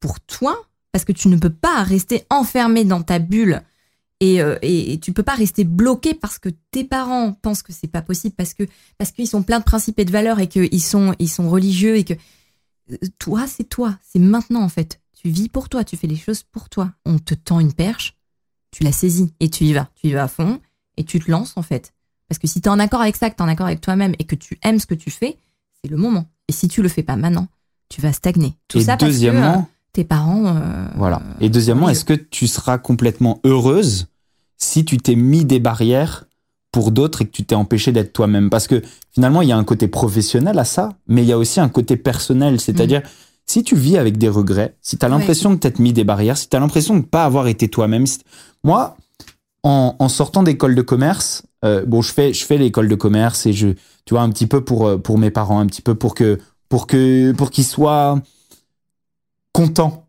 [0.00, 0.56] pour toi
[0.90, 3.62] parce que tu ne peux pas rester enfermé dans ta bulle
[4.20, 7.72] et, euh, et, et, tu peux pas rester bloqué parce que tes parents pensent que
[7.72, 8.64] c'est pas possible parce que
[8.98, 11.96] parce qu'ils sont plein de principes et de valeurs et qu'ils sont ils sont religieux
[11.96, 12.14] et que
[13.18, 15.00] toi c'est toi, c'est maintenant en fait.
[15.22, 16.92] Tu vis pour toi, tu fais les choses pour toi.
[17.04, 18.16] On te tend une perche,
[18.70, 20.60] tu la saisis et tu y vas, tu y vas à fond
[20.96, 21.92] et tu te lances en fait.
[22.28, 23.80] Parce que si tu es en accord avec ça, que tu es en accord avec
[23.80, 25.36] toi-même et que tu aimes ce que tu fais,
[25.82, 26.26] c'est le moment.
[26.48, 27.48] Et si tu le fais pas maintenant,
[27.88, 28.54] tu vas stagner.
[28.68, 30.46] Tout et ça deuxièmement, parce que euh, tes parents.
[30.46, 31.22] Euh, voilà.
[31.40, 34.06] Et deuxièmement, est-ce que tu seras complètement heureuse
[34.56, 36.26] si tu t'es mis des barrières
[36.70, 38.48] pour d'autres et que tu t'es empêché d'être toi-même?
[38.48, 38.80] Parce que
[39.12, 41.68] finalement, il y a un côté professionnel à ça, mais il y a aussi un
[41.68, 42.60] côté personnel.
[42.60, 43.10] C'est-à-dire, mmh.
[43.46, 45.56] si tu vis avec des regrets, si tu as l'impression ouais.
[45.56, 48.04] de t'être mis des barrières, si tu as l'impression de ne pas avoir été toi-même.
[48.62, 48.96] Moi,
[49.62, 53.46] en, en sortant d'école de commerce, euh, bon, je fais, je fais l'école de commerce
[53.46, 53.68] et je,
[54.04, 56.86] tu vois, un petit peu pour pour mes parents, un petit peu pour que pour
[56.86, 58.20] que pour qu'ils soient
[59.52, 60.06] contents,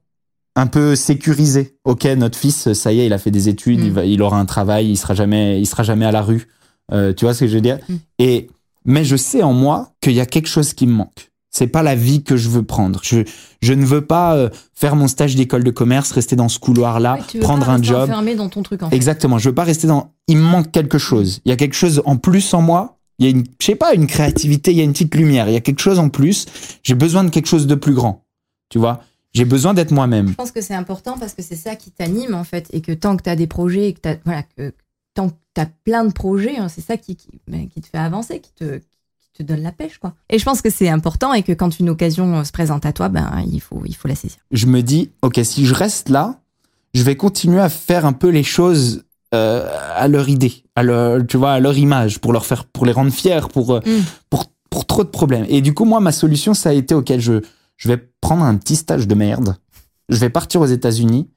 [0.55, 1.77] un peu sécurisés.
[1.83, 3.85] Ok, notre fils, ça y est, il a fait des études, mmh.
[3.85, 6.47] il, va, il aura un travail, il sera jamais, il sera jamais à la rue.
[6.91, 7.79] Euh, tu vois ce que je veux dire?
[7.87, 7.95] Mmh.
[8.19, 8.49] Et
[8.85, 11.30] mais je sais en moi qu'il y a quelque chose qui me manque.
[11.51, 13.01] C'est pas la vie que je veux prendre.
[13.03, 13.23] Je,
[13.61, 17.19] je ne veux pas euh, faire mon stage d'école de commerce, rester dans ce couloir-là,
[17.41, 18.09] prendre un job.
[18.09, 18.81] Enfermé dans ton truc.
[18.83, 18.95] En fait.
[18.95, 19.37] Exactement.
[19.37, 20.13] Je veux pas rester dans.
[20.27, 21.41] Il me manque quelque chose.
[21.43, 22.97] Il y a quelque chose en plus en moi.
[23.19, 24.71] Il y a une, je sais pas, une créativité.
[24.71, 25.49] Il y a une petite lumière.
[25.49, 26.45] Il y a quelque chose en plus.
[26.83, 28.23] J'ai besoin de quelque chose de plus grand.
[28.69, 29.01] Tu vois?
[29.33, 30.29] J'ai besoin d'être moi-même.
[30.29, 32.91] Je pense que c'est important parce que c'est ça qui t'anime en fait, et que
[32.91, 34.73] tant que tu as des projets, et que t'as, voilà, que
[35.13, 37.29] tant que tu as plein de projets, hein, c'est ça qui, qui,
[37.73, 38.81] qui te fait avancer, qui te
[39.33, 40.13] te donne la pêche quoi.
[40.29, 43.09] Et je pense que c'est important et que quand une occasion se présente à toi,
[43.09, 44.39] ben il faut il faut la saisir.
[44.51, 46.39] Je me dis OK, si je reste là,
[46.93, 51.25] je vais continuer à faire un peu les choses euh, à leur idée, à leur,
[51.25, 54.01] tu vois, à leur image, pour leur faire, pour les rendre fiers, pour, euh, Mm.
[54.29, 55.45] pour, pour trop de problèmes.
[55.47, 57.39] Et du coup, moi, ma solution, ça a été, ok, je,
[57.77, 59.55] je vais prendre un petit stage de merde,
[60.09, 61.29] je vais partir aux États-Unis,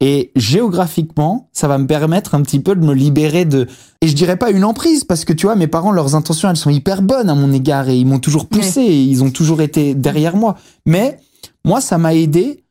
[0.00, 3.66] et géographiquement, ça va me permettre un petit peu de me libérer de,
[4.02, 6.56] et je dirais pas une emprise, parce que tu vois, mes parents, leurs intentions, elles
[6.56, 9.62] sont hyper bonnes à mon égard, et ils m'ont toujours poussé, et ils ont toujours
[9.62, 10.56] été derrière moi.
[10.84, 11.18] Mais,
[11.64, 12.64] moi, ça m'a aidé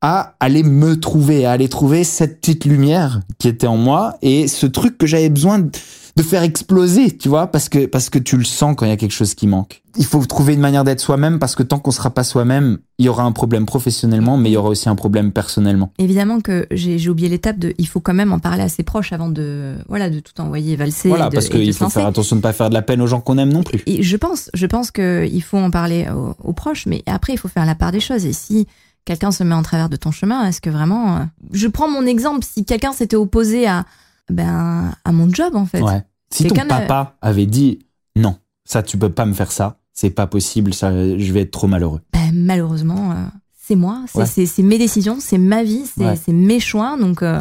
[0.00, 4.48] à aller me trouver, à aller trouver cette petite lumière qui était en moi et
[4.48, 5.70] ce truc que j'avais besoin de
[6.16, 8.92] de faire exploser, tu vois, parce que parce que tu le sens quand il y
[8.92, 9.82] a quelque chose qui manque.
[9.96, 13.06] Il faut trouver une manière d'être soi-même parce que tant qu'on sera pas soi-même, il
[13.06, 15.92] y aura un problème professionnellement, mais il y aura aussi un problème personnellement.
[15.98, 17.74] Évidemment que j'ai oublié l'étape de.
[17.78, 20.76] Il faut quand même en parler à ses proches avant de, voilà, de tout envoyer
[20.76, 21.08] valser.
[21.08, 23.00] voilà, et de, parce qu'il faut faire attention de ne pas faire de la peine
[23.00, 23.82] aux gens qu'on aime non plus.
[23.86, 27.32] Et je pense, je pense que il faut en parler aux, aux proches, mais après
[27.32, 28.26] il faut faire la part des choses.
[28.26, 28.66] Et si
[29.04, 31.20] quelqu'un se met en travers de ton chemin, est-ce que vraiment, euh,
[31.52, 33.84] je prends mon exemple, si quelqu'un s'était opposé à,
[34.30, 35.82] ben, à mon job en fait.
[35.82, 36.02] Ouais.
[36.30, 37.80] Si ton n'a- papa avait dit
[38.16, 41.50] non, ça tu peux pas me faire ça, c'est pas possible, ça je vais être
[41.50, 42.00] trop malheureux.
[42.12, 43.14] Ben, malheureusement, euh,
[43.60, 44.18] c'est moi, c'est
[44.58, 44.64] Ouais.
[44.64, 46.16] mes décisions, c'est ma vie, c'est Ouais.
[46.16, 47.22] c'est mes choix, donc.
[47.22, 47.38] euh,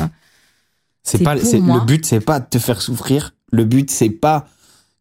[1.04, 3.34] C'est pas le but c'est pas de te faire souffrir.
[3.52, 4.48] Le but c'est pas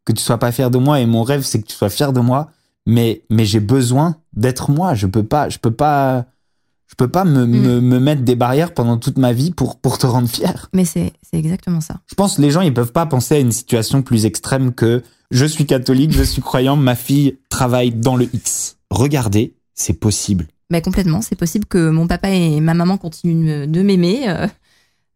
[0.04, 2.12] que tu sois pas fier de moi et mon rêve c'est que tu sois fier
[2.12, 2.50] de moi
[2.86, 6.24] mais mais j'ai besoin d'être moi, je peux pas je peux pas
[6.90, 7.50] je peux pas me, Mm.
[7.62, 10.68] me, me mettre des barrières pendant toute ma vie pour pour te rendre fier.
[10.74, 12.00] mais c'est exactement ça.
[12.08, 15.02] Je pense que les gens ils peuvent pas penser à une situation plus extrême que
[15.30, 18.76] je suis catholique, je suis croyant, ma fille travaille dans le X.
[18.90, 20.48] Regardez, c'est possible.
[20.70, 24.28] Ben, complètement, c'est possible que mon papa et ma maman continuent de m'aimer.
[24.28, 24.46] euh,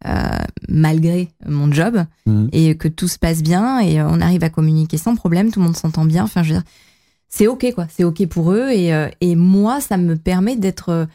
[0.06, 0.28] euh,
[0.68, 2.48] malgré mon job Mhm.
[2.52, 5.64] et que tout se passe bien et on arrive à communiquer sans problème, tout le
[5.66, 6.24] monde s'entend bien.
[6.24, 6.64] Enfin, je veux dire,
[7.28, 11.08] c'est ok quoi, c'est ok pour eux et, euh, et moi, ça me permet d'être.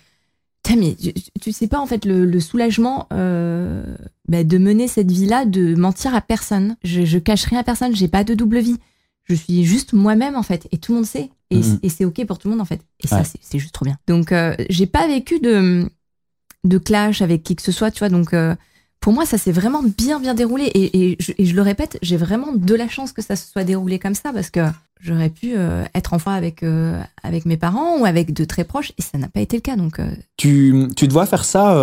[0.77, 3.83] Mais tu, tu sais pas en fait le, le soulagement euh,
[4.27, 6.75] bah, de mener cette vie-là, de mentir à personne.
[6.83, 8.77] Je, je cache rien à personne, j'ai pas de double vie.
[9.25, 11.79] Je suis juste moi-même en fait et tout le monde sait et, Mhm.
[11.83, 12.81] et c'est ok pour tout le monde en fait.
[13.03, 13.23] Et ça Ouais.
[13.41, 13.97] c'est juste trop bien.
[14.07, 15.87] Donc euh, j'ai pas vécu de
[16.65, 18.09] de clash avec qui que ce soit, tu vois.
[18.09, 18.55] Donc euh,
[18.99, 21.97] pour moi ça s'est vraiment bien bien déroulé et, et, je, et je le répète,
[22.01, 24.59] j'ai vraiment de la chance que ça se soit déroulé comme ça parce que
[24.99, 28.63] j'aurais pu euh, être en foi avec euh, avec mes parents ou avec de très
[28.65, 29.75] proches et ça n'a pas été le cas.
[29.77, 31.73] Donc euh, Tu, tu te vois faire ça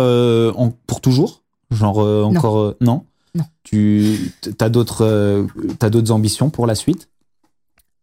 [0.55, 1.43] en- pour toujours?
[1.71, 2.23] Genre Non.
[2.37, 3.03] encore non?
[3.35, 3.43] Non.
[3.63, 7.09] Tu as d'autres ambitions pour la suite?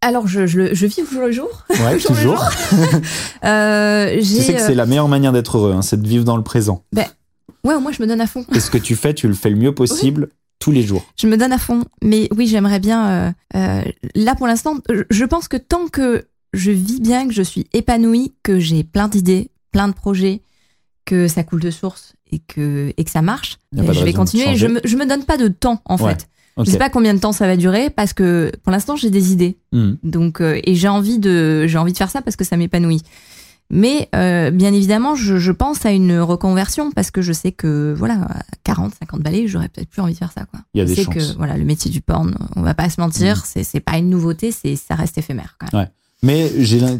[0.01, 1.49] Alors je, je, le- je vis au jour le jour.
[1.69, 2.45] Ouais, Jour le toujours.
[3.41, 6.43] Tu sais que c'est la meilleure manière d'être heureux, hein, c'est de vivre dans le
[6.43, 6.83] présent.
[7.65, 8.45] Ouais, moi je me donne à fond.
[8.53, 11.05] Et ce que tu fais, tu le fais le mieux possible tous les jours.
[11.17, 11.83] Je me donne à fond.
[12.01, 13.09] Mais oui, j'aimerais bien.
[13.09, 13.81] euh, euh,
[14.15, 14.75] là, pour l'instant,
[15.09, 19.07] je- pense que tant que je vis bien, que je suis épanouie, que j'ai plein
[19.09, 20.41] d'idées, plein de projets,
[21.03, 24.55] que ça coule de source et que, et que ça marche, je vais continuer.
[24.55, 26.27] Je me, je me donne pas de temps, en Ouais, fait.
[26.57, 26.65] Ok.
[26.67, 29.33] Je sais pas combien de temps ça va durer parce que pour l'instant, j'ai des
[29.33, 29.57] idées.
[29.73, 29.95] Hmm.
[30.03, 33.01] Donc, euh, et j'ai envie de, j'ai envie de faire ça parce que ça m'épanouit.
[33.71, 37.93] Mais euh, bien évidemment, je, je pense à une reconversion parce que je sais que
[37.97, 40.45] voilà, à 40, 50 balais, j'aurais peut-être plus envie de faire ça.
[40.45, 40.59] Quoi.
[40.73, 41.15] Il y a je des sais chances.
[41.15, 43.63] que voilà, le métier du porn, on va pas se mentir, Mhm.
[43.63, 45.87] c'est pas une nouveauté, c'est ça reste éphémère quand même.
[46.23, 46.51] Mais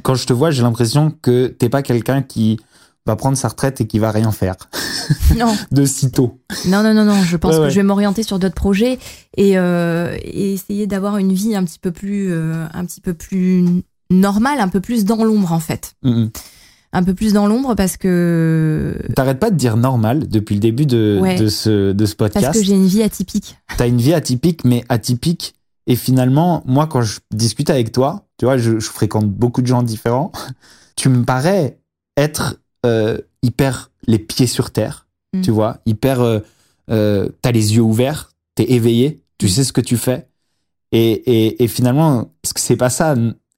[0.03, 2.59] quand je te vois, j'ai l'impression que t'es pas quelqu'un qui
[3.07, 4.55] va prendre sa retraite et qui va rien faire
[5.37, 6.41] Non, de sitôt.
[6.67, 7.21] non, non, non, non.
[7.23, 7.69] Je pense Ouais, que ouais.
[7.69, 8.97] je vais m'orienter sur d'autres projets
[9.37, 13.13] et, euh, et essayer d'avoir une vie un petit peu plus, euh, un petit peu
[13.13, 13.63] plus
[14.11, 16.29] normale, un peu plus dans l'ombre en fait, Mm, mm.
[16.95, 20.85] Un peu plus dans l'ombre parce que T'arrêtes pas de dire normal depuis le début
[20.85, 21.35] de, Ouais.
[21.37, 22.57] de ce, de ce parce podcast.
[22.59, 23.57] que j'ai une vie atypique.
[23.77, 25.55] T'as une vie atypique, mais atypique.
[25.87, 29.67] Et finalement, moi, quand je discute avec toi, tu vois, je, je fréquente beaucoup de
[29.67, 30.31] gens différents.
[30.95, 31.77] Tu me parais
[32.15, 32.55] être
[32.85, 35.41] euh, hyper les pieds sur terre, Mm.
[35.41, 36.21] tu vois, hyper.
[36.21, 36.39] Euh,
[36.89, 39.49] euh, T'as les yeux ouverts, t'es éveillé, tu Mm.
[39.49, 40.25] sais ce que tu fais.
[40.93, 43.13] Et, et, et finalement, est-ce que c'est pas ça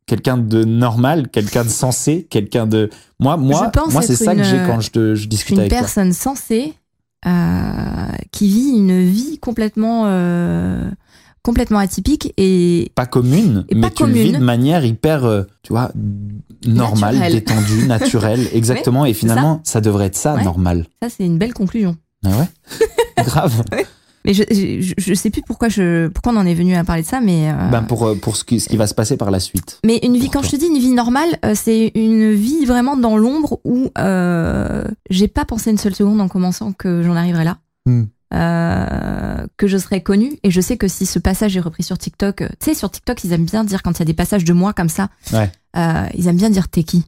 [0.08, 2.90] quelqu'un de normal, quelqu'un de sensé, quelqu'un de
[3.20, 5.80] moi moi moi c'est ça que j'ai quand je, te, je discute une avec toi.
[5.80, 6.74] personne sensée
[7.28, 10.90] euh, qui vit une vie complètement, euh,
[11.44, 15.44] complètement atypique et pas commune, Et mais pas tu le vis de manière hyper, euh,
[15.64, 15.92] tu vois,
[16.66, 19.06] normale, détendue, naturelle, exactement.
[19.06, 19.82] et finalement, ça.
[19.82, 20.44] devrait être ça, Ouais.
[20.44, 20.86] normal.
[21.02, 21.98] ça c'est une belle conclusion.
[22.26, 23.64] Ah ouais Grave.
[24.28, 27.02] Mais je, je, je sais plus pourquoi je pourquoi on en est venu à parler
[27.02, 29.16] de ça, mais euh, Ben pour, euh, pour ce, qui, ce qui va se passer
[29.18, 29.80] par la suite.
[29.86, 30.50] mais une vie quand toi.
[30.52, 34.84] je te dis une vie normale, euh, c'est une vie vraiment dans l'ombre où euh,
[35.10, 37.58] j'ai pas pensé une seule seconde en commençant que j'en arriverais là.
[37.86, 38.04] Hmm.
[38.34, 41.98] Euh, que je serais connue et je sais que si ce passage est repris sur
[41.98, 44.14] TikTok, euh, tu sais sur TikTok ils aiment bien dire quand il y a des
[44.14, 45.50] passages de moi comme ça, Ouais.
[45.78, 47.06] euh, ils aiment bien dire t'es qui.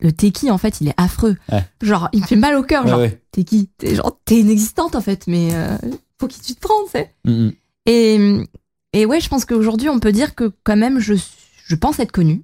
[0.00, 1.36] Le t'es qui en fait il est affreux.
[1.52, 1.62] Ouais.
[1.82, 2.84] Genre il me fait mal au cœur.
[2.84, 3.20] Ouais, Genre ouais.
[3.32, 3.68] t'es qui?
[3.76, 5.76] T'es genre t'es inexistante en fait mais euh,
[6.18, 7.10] pour qui tu te prends, tu sais.
[7.24, 7.52] Mm, mm.
[7.86, 8.44] Et,
[8.92, 11.14] et ouais, je pense qu'aujourd'hui, on peut dire que quand même, je,
[11.66, 12.42] je pense être connue.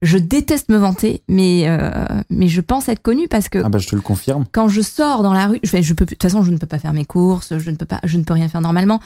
[0.00, 1.90] Je déteste me vanter, mais, euh,
[2.30, 4.44] mais je pense être connue parce que Ah bah je te le confirme.
[4.52, 6.78] quand je sors dans la rue, je, peux, de toute façon, je ne peux pas
[6.78, 9.00] faire mes courses, je ne peux pas, je ne peux rien faire normalement.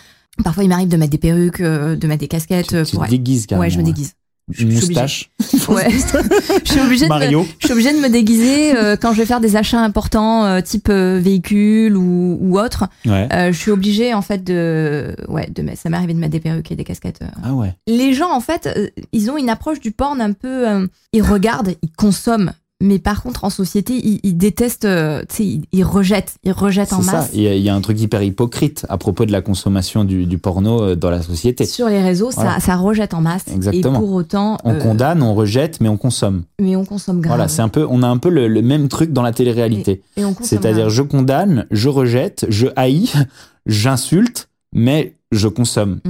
[0.45, 2.69] Parfois, il m'arrive de mettre des perruques, euh, de mettre des casquettes.
[2.69, 3.47] Tu, tu pour te déguises.
[3.53, 4.13] Ouais, je me déguise.
[4.53, 5.01] Je- Une je suis obligée.
[5.01, 5.31] moustache.
[5.69, 5.89] Ouais.
[6.65, 7.47] je suis obligée de me, Mario.
[7.59, 10.61] je suis obligée de me déguiser euh, quand je vais faire des achats importants, euh,
[10.61, 12.85] type euh, véhicule ou, ou autre.
[13.07, 13.29] Ouais.
[13.33, 15.65] Euh, je suis obligée en fait de, ouais, de.
[15.77, 17.21] Ça m'est arrivé de mettre des perruques et des casquettes.
[17.23, 17.27] euh.
[17.45, 17.75] Ah ouais.
[17.87, 20.69] Les gens en fait, euh, ils ont une approche du porn un peu.
[20.69, 22.53] euh, ils regardent, ils consomment.
[22.85, 26.51] Mais par contre, en société, ils, ils détestent, euh, tu sais, ils, ils rejettent, ils
[26.53, 27.13] rejettent en C'est ça.
[27.13, 27.31] masse.
[27.33, 30.05] Il y, a- il y a un truc hyper hypocrite à propos de la consommation
[30.05, 31.65] du, du porno euh, dans la société.
[31.65, 32.55] Sur les réseaux, Voilà.
[32.55, 33.45] ça, ça rejette en masse.
[33.55, 33.95] Exactement.
[33.95, 36.43] Et pour autant, On euh, condamne, on rejette, mais on consomme.
[36.61, 37.37] mais on consomme grave.
[37.37, 40.03] Voilà, c'est un peu, on a un peu le, le même truc dans la télé-réalité.
[40.17, 43.15] Et on consomme C'est-à-dire, je condamne, je rejette, je haïs,
[43.67, 46.01] j'insulte, mais je consomme.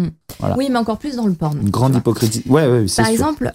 [0.41, 0.57] voilà.
[0.57, 1.59] Oui, mais encore plus dans le porn.
[1.61, 2.43] Une grande hypocrisie.
[2.49, 3.13] Ouais, ouais, c'est Par sûr.
[3.13, 3.53] exemple,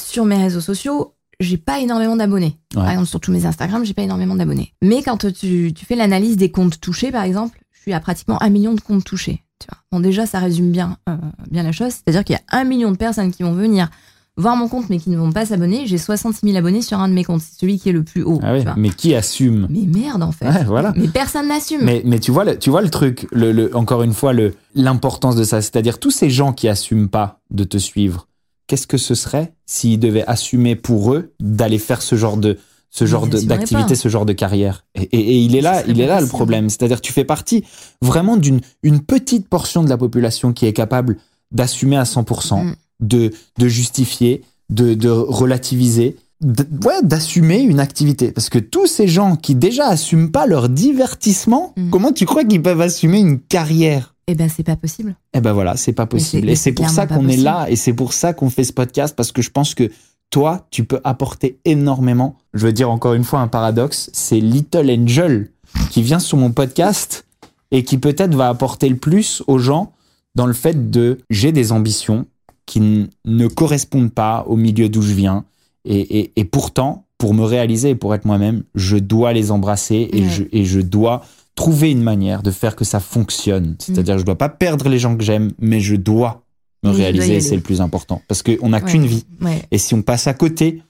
[0.00, 1.12] sur mes réseaux sociaux,
[1.44, 2.58] j'ai pas énormément d'abonnés.
[2.74, 2.82] Ouais.
[2.82, 4.72] Par exemple, sur tous mes Instagram, j'ai pas énormément d'abonnés.
[4.82, 8.42] Mais quand tu, tu fais l'analyse des comptes touchés, par exemple, je suis à pratiquement
[8.42, 9.44] un million de comptes touchés.
[9.60, 9.78] Tu vois.
[9.92, 11.16] Bon, déjà, ça résume bien, euh,
[11.50, 11.92] bien la chose.
[11.92, 13.88] C'est-à-dire qu'il y a un million de personnes qui vont venir
[14.36, 15.86] voir mon compte, mais qui ne vont pas s'abonner.
[15.86, 17.40] J'ai 66 000 abonnés sur un de mes comptes.
[17.40, 18.40] C'est celui qui est le plus haut.
[18.42, 18.74] Ah tu vois.
[18.76, 19.68] mais qui assume?
[19.70, 20.48] Mais merde, en fait.
[20.48, 20.92] Ouais, voilà.
[20.96, 21.82] Mais personne n'assume.
[21.84, 24.32] Mais, mais tu vois, le, tu vois le truc, le, le- encore une fois,
[24.74, 25.62] l'importance de ça.
[25.62, 28.26] C'est-à-dire, tous ces gens qui assument pas de te suivre,
[28.66, 32.58] qu'est-ce que ce serait s'ils devaient assumer pour eux d'aller faire ce genre de,
[32.90, 34.84] ce genre d'activité, ce genre de carrière?
[34.94, 36.70] Et, et- et il est là, il est là le problème.
[36.70, 37.64] C'est-à-dire, tu fais partie
[38.02, 41.16] vraiment d'une une petite portion de la population qui est capable
[41.52, 42.74] d'assumer à 100%, Mm.
[43.00, 48.32] de, de justifier, de, de relativiser, ouais, d'assumer une activité.
[48.32, 51.90] Parce que tous ces gens qui déjà assument pas leur divertissement, Mm.
[51.90, 54.13] comment tu crois qu'ils peuvent assumer une carrière?
[54.26, 55.14] Eh ben, c'est pas possible.
[55.34, 56.48] Eh ben voilà, c'est pas possible.
[56.48, 59.14] Et c'est pour ça qu'on est là et c'est pour ça qu'on fait ce podcast
[59.16, 59.90] parce que je pense que
[60.30, 62.36] toi, tu peux apporter énormément.
[62.54, 65.50] Je veux dire encore une fois un paradoxe, c'est Little Angel
[65.90, 67.26] qui vient sur mon podcast
[67.70, 69.92] et qui peut-être va apporter le plus aux gens
[70.34, 72.26] dans le fait de j'ai des ambitions
[72.66, 75.44] qui ne correspondent pas au milieu d'où je viens
[75.84, 80.08] et, et- et pourtant pour me réaliser et pour être moi-même, je dois les embrasser
[80.12, 80.28] et, Ouais.
[80.28, 81.22] je, et je dois
[81.54, 83.76] trouver une manière de faire que ça fonctionne.
[83.78, 86.42] C'est-à-dire, je dois pas perdre les gens que j'aime, mais je dois
[86.82, 88.20] me Oui, réaliser, c'est le plus important.
[88.28, 88.90] Parce qu'on n'a Ouais.
[88.90, 89.24] qu'une vie.
[89.40, 89.62] Ouais.
[89.70, 90.82] Et si on passe à côté,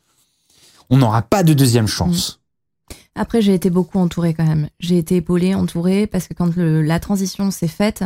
[0.91, 2.41] on n'aura pas de deuxième chance.
[3.15, 4.69] Après, j'ai été beaucoup entourée quand même.
[4.81, 8.03] J'ai été épaulée, entourée, parce que quand le- la transition s'est faite,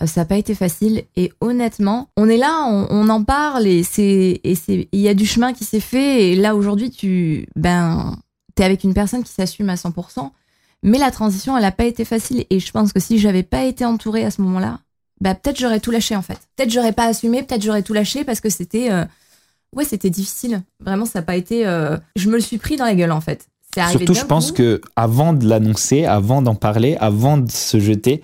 [0.00, 1.04] euh, ça n'a pas été facile.
[1.16, 5.08] Et honnêtement, on est là, on, on en parle, et c'est, et c'est, il y
[5.08, 6.30] a du chemin qui s'est fait.
[6.30, 8.16] Et là, aujourd'hui, tu, ben,
[8.54, 10.30] t'es avec une personne qui s'assume à 100%.
[10.84, 12.44] Mais la transition, elle n'a pas été facile.
[12.50, 14.80] Et je pense que si j'avais pas été entourée à ce moment-là,
[15.20, 16.38] bah, peut-être j'aurais tout lâché, en fait.
[16.56, 19.04] Peut-être j'aurais pas assumé, peut-être j'aurais tout lâché parce que c'était, euh,
[19.74, 20.62] ouais, c'était difficile.
[20.80, 23.22] Vraiment, ça n'a pas été, euh, je me le suis pris dans la gueule, en
[23.22, 23.48] fait.
[23.74, 27.80] C'est arrivé Surtout, je pense que avant de l'annoncer, avant d'en parler, avant de se
[27.80, 28.22] jeter,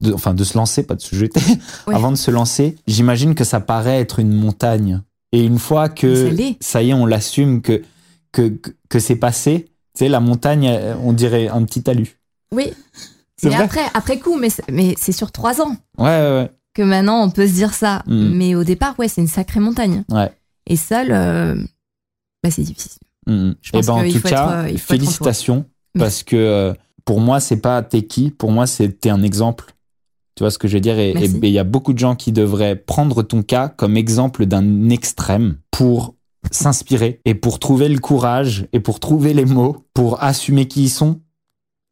[0.00, 1.40] de, enfin de se lancer, pas de se jeter,
[1.86, 1.94] Ouais.
[1.94, 5.02] avant de se lancer, j'imagine que ça paraît être une montagne.
[5.32, 7.82] Et une fois que ça y est, on l'assume que
[8.32, 10.68] que, que, que c'est passé, tu sais, la montagne,
[11.02, 12.18] on dirait un petit talus.
[12.52, 12.72] Oui.
[13.38, 13.64] C'est Mais vrai.
[13.64, 17.28] après, après coup, mais, c'est- mais c'est sur trois ans Ouais, ouais, que maintenant on
[17.30, 18.02] peut se dire ça.
[18.06, 18.28] Mm.
[18.34, 20.04] Mais au départ, ouais, c'est une sacrée montagne.
[20.10, 20.30] ouais.
[20.66, 21.54] Et seul, euh,
[22.42, 22.98] bah, c'est difficile.
[23.26, 23.54] Mhm.
[23.60, 25.64] Je Eh pense ben, en tout cas, être, euh, félicitations
[25.98, 26.72] parce que euh,
[27.04, 29.66] pour moi, c'est pas t'es qui, pour moi, c'était un exemple.
[30.34, 30.98] Tu vois ce que je veux dire?
[30.98, 33.96] Et et- et il y a beaucoup de gens qui devraient prendre ton cas comme
[33.98, 36.14] exemple d'un extrême pour
[36.50, 40.88] s'inspirer et pour trouver le courage et pour trouver les mots, pour assumer qui ils
[40.90, 41.20] sont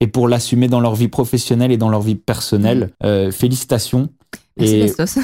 [0.01, 2.90] et pour l'assumer dans leur vie professionnelle et dans leur vie personnelle.
[3.03, 4.09] Euh, félicitations.
[4.57, 4.75] Merci,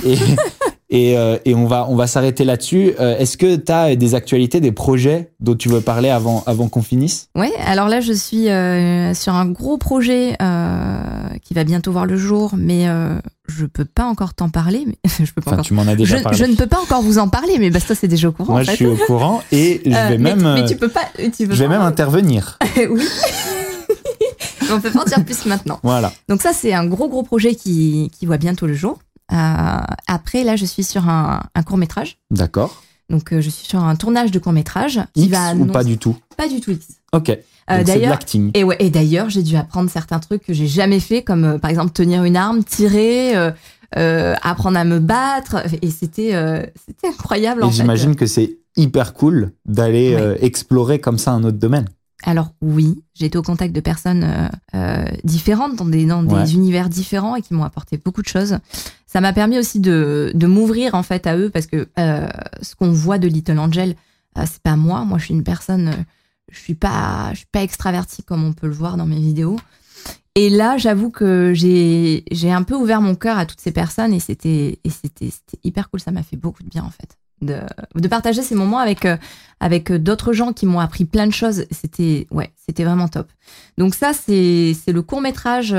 [0.05, 0.17] Et- et,
[0.91, 2.95] et, euh, et on va, on va s'arrêter là-dessus.
[2.99, 6.69] Euh, Est-ce que tu as des actualités, des projets dont tu veux parler avant, avant
[6.69, 7.29] qu'on finisse?
[7.37, 11.03] Ouais, alors là, je suis euh, sur un gros projet euh,
[11.43, 13.15] qui va bientôt voir le jour, mais euh,
[13.49, 14.85] je peux pas encore t'en parler.
[14.87, 15.65] Mais je peux pas Enfin, encore.
[15.65, 16.39] tu m'en as déjà Je, parlé.
[16.39, 18.53] je ne peux pas encore vous en parler, mais Bastos est déjà au courant.
[18.55, 20.89] Moi, en je suis au courant et je Euh, vais même, mais euh, tu peux
[20.89, 21.03] pas.
[21.17, 22.59] Tu peux je vais pas- même intervenir.
[22.91, 23.03] oui.
[24.73, 25.81] On peut pas en dire plus maintenant.
[25.83, 26.13] Voilà.
[26.29, 28.99] Donc ça, c'est un gros gros projet qui, qui voit bientôt le jour.
[29.33, 29.37] Euh,
[30.07, 32.19] après, là, je suis sur un, un court métrage.
[32.31, 32.83] D'accord.
[33.09, 35.85] Donc, euh, je suis sur un tournage de court métrage qui X va ou pas
[35.85, 36.87] du tout pas du tout X.
[37.13, 37.29] Ok.
[37.31, 38.19] Euh, d'ailleurs,
[38.55, 41.59] et ouais, et d'ailleurs, j'ai dû apprendre certains trucs que j'ai jamais fait, comme euh,
[41.59, 43.37] par exemple tenir une arme, tirer,
[43.97, 45.63] euh, apprendre à me battre.
[45.83, 46.33] Et c'était
[46.87, 47.77] c'était incroyable Et en fait.
[47.77, 50.39] j'imagine que c'est hyper cool d'aller Ouais.
[50.45, 51.87] explorer comme ça un autre domaine.
[52.23, 56.43] Alors oui, j'ai été au contact de personnes euh, euh, différentes dans des dans Ouais.
[56.45, 58.59] des univers différents et qui m'ont apporté beaucoup de choses.
[59.07, 62.29] Ça m'a permis aussi de de m'ouvrir en fait à eux parce que euh,
[62.61, 63.97] ce qu'on voit de Little Angel,
[64.39, 65.05] euh, c'est pas moi.
[65.05, 66.03] Moi, je suis une personne, euh,
[66.53, 69.59] je suis pas je suis pas extravertie comme on peut le voir dans mes vidéos.
[70.37, 74.13] Et là, j'avoue que j'ai j'ai un peu ouvert mon cœur à toutes ces personnes
[74.13, 76.01] et c'était et c'était c'était hyper cool.
[76.01, 77.59] Ça m'a fait beaucoup de bien en fait de
[77.95, 79.17] de partager ces moments avec euh,
[79.61, 81.67] avec d'autres gens qui m'ont appris plein de choses.
[81.71, 83.29] C'était ouais, c'était vraiment top.
[83.79, 85.75] Donc ça, c'est c'est le court métrage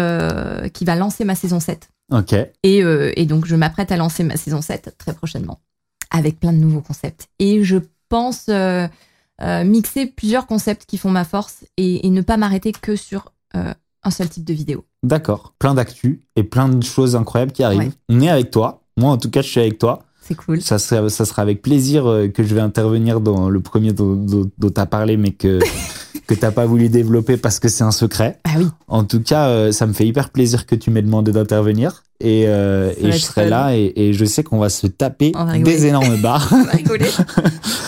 [0.73, 1.89] qui va lancer ma saison 7.
[2.11, 2.33] Ok.
[2.63, 5.59] Et, euh, et donc, je m'apprête à lancer ma saison 7 très prochainement,
[6.11, 7.27] avec plein de nouveaux concepts.
[7.39, 7.77] Et je
[8.09, 8.87] pense euh,
[9.41, 13.31] euh, mixer plusieurs concepts qui font ma force et, et ne pas m'arrêter que sur
[13.55, 14.85] euh, un seul type de vidéo.
[15.03, 15.53] D'accord.
[15.57, 17.79] Plein d'actu et plein de choses incroyables qui arrivent.
[17.79, 17.91] Ouais.
[18.09, 18.83] On est avec toi.
[18.97, 20.03] Moi, en tout cas, je suis avec toi.
[20.31, 20.61] C'est cool.
[20.61, 24.15] Ça sera, ça sera avec plaisir euh, que je vais intervenir dans le premier dont,
[24.15, 25.59] dont, dont tu as parlé, mais que,
[26.27, 28.39] que tu pas voulu développer parce que c'est un secret.
[28.45, 31.31] Ah oui, En tout cas, euh, ça me fait hyper plaisir que tu m'aies demandé
[31.31, 32.03] d'intervenir.
[32.21, 33.49] Et, euh, et je serai fun.
[33.49, 36.47] là et, et je sais qu'on va se taper va des énormes barres.
[36.51, 37.07] on va rigoler.
[37.07, 37.25] Ça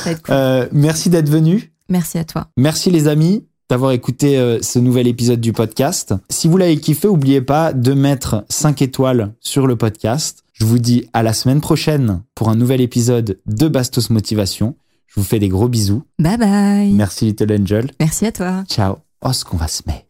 [0.06, 0.36] va être cool.
[0.36, 1.72] Euh, merci d'être venu.
[1.88, 2.48] Merci à toi.
[2.58, 6.14] Merci les amis d'avoir écouté euh, ce nouvel épisode du podcast.
[6.30, 10.44] Si vous l'avez kiffé, n'oubliez pas de mettre 5 étoiles sur le podcast.
[10.54, 14.76] Je vous dis à la semaine prochaine pour un nouvel épisode de Bastos Motivation.
[15.08, 16.04] Je vous fais des gros bisous.
[16.20, 16.94] Bye bye.
[16.94, 17.90] Merci Little Angel.
[18.00, 18.64] Merci à toi.
[18.70, 18.98] Ciao.
[19.24, 20.06] Oh, ce qu'on va se mettre.